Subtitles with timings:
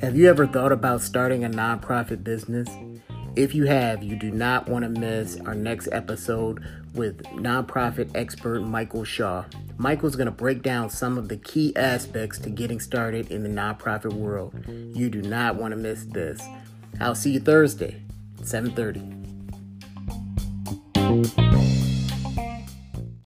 [0.00, 2.70] Have you ever thought about starting a nonprofit business?
[3.36, 6.64] If you have, you do not want to miss our next episode
[6.94, 9.44] with nonprofit expert Micheal Shaw.
[9.78, 13.50] Micheal's going to break down some of the key aspects to getting started in the
[13.50, 14.54] nonprofit world.
[14.66, 16.40] You do not want to miss this.
[16.98, 18.00] I'll see you Thursday,
[18.40, 19.18] 7:30.